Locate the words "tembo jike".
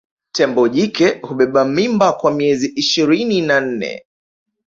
0.31-1.07